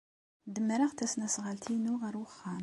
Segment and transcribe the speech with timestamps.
[0.53, 2.59] Demmreɣ tasnasɣalt-inu ɣer uxxam.